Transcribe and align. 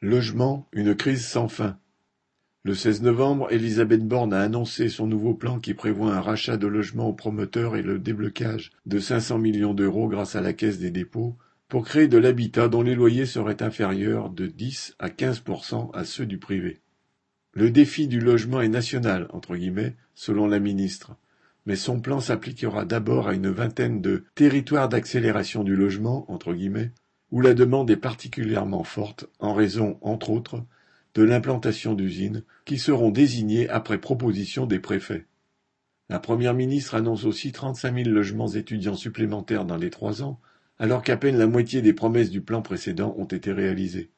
Logement, 0.00 0.68
une 0.72 0.94
crise 0.94 1.26
sans 1.26 1.48
fin. 1.48 1.76
Le 2.62 2.76
16 2.76 3.02
novembre, 3.02 3.50
Elisabeth 3.50 4.06
Borne 4.06 4.32
a 4.32 4.40
annoncé 4.42 4.88
son 4.88 5.08
nouveau 5.08 5.34
plan 5.34 5.58
qui 5.58 5.74
prévoit 5.74 6.14
un 6.14 6.20
rachat 6.20 6.56
de 6.56 6.68
logements 6.68 7.08
aux 7.08 7.14
promoteurs 7.14 7.74
et 7.74 7.82
le 7.82 7.98
déblocage 7.98 8.70
de 8.86 9.00
500 9.00 9.38
millions 9.38 9.74
d'euros 9.74 10.06
grâce 10.06 10.36
à 10.36 10.40
la 10.40 10.52
Caisse 10.52 10.78
des 10.78 10.92
dépôts 10.92 11.36
pour 11.66 11.84
créer 11.84 12.06
de 12.06 12.16
l'habitat 12.16 12.68
dont 12.68 12.82
les 12.82 12.94
loyers 12.94 13.26
seraient 13.26 13.60
inférieurs 13.60 14.30
de 14.30 14.46
10 14.46 14.94
à 15.00 15.08
15% 15.08 15.90
à 15.92 16.04
ceux 16.04 16.26
du 16.26 16.38
privé. 16.38 16.78
Le 17.52 17.72
défi 17.72 18.06
du 18.06 18.20
logement 18.20 18.60
est 18.60 18.68
national, 18.68 19.26
entre 19.30 19.56
guillemets, 19.56 19.96
selon 20.14 20.46
la 20.46 20.60
ministre, 20.60 21.16
mais 21.66 21.74
son 21.74 22.00
plan 22.00 22.20
s'appliquera 22.20 22.84
d'abord 22.84 23.26
à 23.26 23.34
une 23.34 23.50
vingtaine 23.50 24.00
de 24.00 24.22
territoires 24.36 24.88
d'accélération 24.88 25.64
du 25.64 25.74
logement, 25.74 26.24
entre 26.30 26.54
guillemets, 26.54 26.92
où 27.30 27.40
la 27.40 27.54
demande 27.54 27.90
est 27.90 27.96
particulièrement 27.96 28.84
forte 28.84 29.26
en 29.38 29.54
raison, 29.54 29.98
entre 30.00 30.30
autres, 30.30 30.64
de 31.14 31.22
l'implantation 31.22 31.94
d'usines 31.94 32.44
qui 32.64 32.78
seront 32.78 33.10
désignées 33.10 33.68
après 33.68 33.98
proposition 33.98 34.66
des 34.66 34.78
préfets. 34.78 35.26
La 36.08 36.18
Première 36.18 36.54
ministre 36.54 36.94
annonce 36.94 37.24
aussi 37.24 37.52
35 37.52 38.04
000 38.04 38.08
logements 38.10 38.48
étudiants 38.48 38.94
supplémentaires 38.94 39.66
dans 39.66 39.76
les 39.76 39.90
trois 39.90 40.22
ans, 40.22 40.40
alors 40.78 41.02
qu'à 41.02 41.16
peine 41.16 41.36
la 41.36 41.46
moitié 41.46 41.82
des 41.82 41.92
promesses 41.92 42.30
du 42.30 42.40
plan 42.40 42.62
précédent 42.62 43.14
ont 43.18 43.24
été 43.24 43.52
réalisées. 43.52 44.10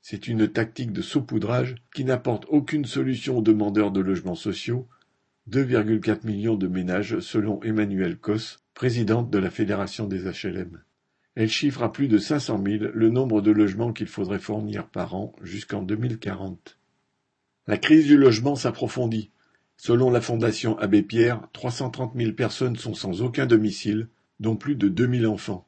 C'est 0.00 0.26
une 0.26 0.48
tactique 0.48 0.92
de 0.92 1.00
saupoudrage 1.00 1.76
qui 1.94 2.04
n'apporte 2.04 2.44
aucune 2.48 2.84
solution 2.84 3.38
aux 3.38 3.42
demandeurs 3.42 3.92
de 3.92 4.00
logements 4.00 4.34
sociaux, 4.34 4.88
2,4 5.48 6.26
millions 6.26 6.56
de 6.56 6.66
ménages 6.66 7.20
selon 7.20 7.62
Emmanuel 7.62 8.18
Cos, 8.18 8.58
présidente 8.74 9.30
de 9.30 9.38
la 9.38 9.50
Fédération 9.50 10.06
des 10.06 10.24
HLM. 10.24 10.82
Elle 11.34 11.48
chiffre 11.48 11.82
à 11.82 11.90
plus 11.90 12.08
de 12.08 12.18
500 12.18 12.62
000 12.62 12.84
le 12.92 13.08
nombre 13.08 13.40
de 13.40 13.50
logements 13.50 13.94
qu'il 13.94 14.06
faudrait 14.06 14.38
fournir 14.38 14.86
par 14.86 15.14
an 15.14 15.34
jusqu'en 15.42 15.82
2040. 15.82 16.78
La 17.66 17.78
crise 17.78 18.06
du 18.06 18.18
logement 18.18 18.54
s'approfondit. 18.54 19.30
Selon 19.78 20.10
la 20.10 20.20
Fondation 20.20 20.78
Abbé 20.78 21.02
Pierre, 21.02 21.40
330 21.54 22.12
000 22.14 22.32
personnes 22.32 22.76
sont 22.76 22.92
sans 22.92 23.22
aucun 23.22 23.46
domicile, 23.46 24.08
dont 24.40 24.56
plus 24.56 24.76
de 24.76 24.88
2000 24.88 25.26
enfants. 25.26 25.66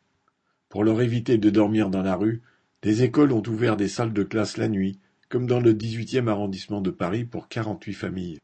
Pour 0.68 0.84
leur 0.84 1.00
éviter 1.00 1.38
de 1.38 1.48
dormir 1.48 1.88
dans 1.88 2.02
la 2.02 2.16
rue, 2.16 2.42
des 2.82 3.02
écoles 3.02 3.32
ont 3.32 3.42
ouvert 3.46 3.78
des 3.78 3.88
salles 3.88 4.12
de 4.12 4.22
classe 4.22 4.58
la 4.58 4.68
nuit, 4.68 4.98
comme 5.30 5.46
dans 5.46 5.60
le 5.60 5.72
18e 5.72 6.28
arrondissement 6.28 6.82
de 6.82 6.90
Paris 6.90 7.24
pour 7.24 7.48
48 7.48 7.94
familles. 7.94 8.38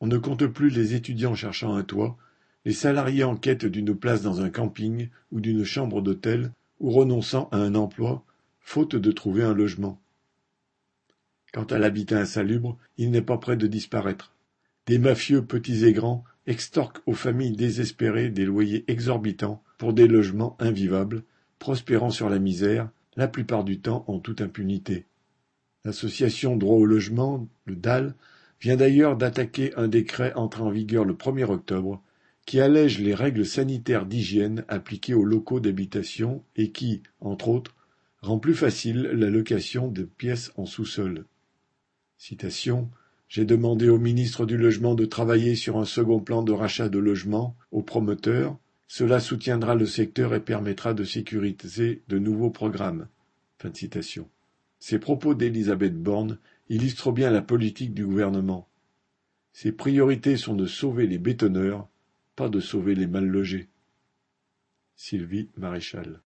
On 0.00 0.08
ne 0.08 0.18
compte 0.18 0.46
plus 0.48 0.70
les 0.70 0.94
étudiants 0.94 1.36
cherchant 1.36 1.76
un 1.76 1.84
toit, 1.84 2.16
les 2.64 2.72
salariés 2.72 3.22
en 3.22 3.36
quête 3.36 3.64
d'une 3.64 3.94
place 3.94 4.22
dans 4.22 4.40
un 4.40 4.50
camping 4.50 5.08
ou 5.30 5.40
d'une 5.40 5.64
chambre 5.64 6.02
d'hôtel, 6.02 6.50
ou 6.84 6.90
renonçant 6.90 7.48
à 7.50 7.56
un 7.56 7.74
emploi, 7.74 8.22
faute 8.60 8.94
de 8.94 9.10
trouver 9.10 9.42
un 9.42 9.54
logement. 9.54 9.98
Quant 11.54 11.64
à 11.64 11.78
l'habitat 11.78 12.18
insalubre, 12.18 12.76
il 12.98 13.10
n'est 13.10 13.22
pas 13.22 13.38
près 13.38 13.56
de 13.56 13.66
disparaître. 13.66 14.34
Des 14.84 14.98
mafieux 14.98 15.42
petits 15.42 15.86
et 15.86 15.94
grands 15.94 16.24
extorquent 16.46 17.00
aux 17.06 17.14
familles 17.14 17.56
désespérées 17.56 18.28
des 18.28 18.44
loyers 18.44 18.84
exorbitants 18.86 19.62
pour 19.78 19.94
des 19.94 20.06
logements 20.06 20.58
invivables, 20.60 21.22
prospérant 21.58 22.10
sur 22.10 22.28
la 22.28 22.38
misère, 22.38 22.90
la 23.16 23.28
plupart 23.28 23.64
du 23.64 23.80
temps 23.80 24.04
en 24.06 24.18
toute 24.18 24.42
impunité. 24.42 25.06
L'association 25.86 26.54
Droit 26.54 26.76
au 26.76 26.84
logement, 26.84 27.48
le 27.64 27.76
DAL, 27.76 28.14
vient 28.60 28.76
d'ailleurs 28.76 29.16
d'attaquer 29.16 29.74
un 29.76 29.88
décret 29.88 30.34
entré 30.34 30.62
en 30.62 30.70
vigueur 30.70 31.06
le 31.06 31.14
1er 31.14 31.44
octobre 31.44 32.02
qui 32.46 32.60
allège 32.60 32.98
les 32.98 33.14
règles 33.14 33.46
sanitaires 33.46 34.06
d'hygiène 34.06 34.64
appliquées 34.68 35.14
aux 35.14 35.24
locaux 35.24 35.60
d'habitation 35.60 36.44
et 36.56 36.70
qui, 36.70 37.02
entre 37.20 37.48
autres, 37.48 37.74
rend 38.20 38.38
plus 38.38 38.54
facile 38.54 39.02
la 39.12 39.30
location 39.30 39.88
de 39.88 40.02
pièces 40.02 40.52
en 40.56 40.66
sous-sol. 40.66 41.24
Citation 42.16 42.90
J'ai 43.28 43.44
demandé 43.44 43.88
au 43.88 43.98
ministre 43.98 44.46
du 44.46 44.56
Logement 44.56 44.94
de 44.94 45.04
travailler 45.04 45.54
sur 45.54 45.78
un 45.78 45.84
second 45.84 46.20
plan 46.20 46.42
de 46.42 46.52
rachat 46.52 46.88
de 46.88 46.98
logements 46.98 47.56
aux 47.70 47.82
promoteurs. 47.82 48.56
Cela 48.86 49.20
soutiendra 49.20 49.74
le 49.74 49.86
secteur 49.86 50.34
et 50.34 50.40
permettra 50.40 50.94
de 50.94 51.04
sécuriser 51.04 52.02
de 52.08 52.18
nouveaux 52.18 52.50
programmes. 52.50 53.08
Fin 53.58 53.72
citation. 53.72 54.28
Ces 54.78 54.98
propos 54.98 55.34
d'Elisabeth 55.34 55.96
Borne 55.96 56.38
illustrent 56.68 57.12
bien 57.12 57.30
la 57.30 57.42
politique 57.42 57.94
du 57.94 58.04
gouvernement. 58.04 58.68
Ses 59.52 59.72
priorités 59.72 60.36
sont 60.36 60.54
de 60.54 60.66
sauver 60.66 61.06
les 61.06 61.18
bétonneurs 61.18 61.88
pas 62.36 62.48
de 62.48 62.60
sauver 62.60 62.94
les 62.94 63.06
mal 63.06 63.26
logés. 63.26 63.68
Sylvie 64.96 65.50
Maréchal 65.56 66.20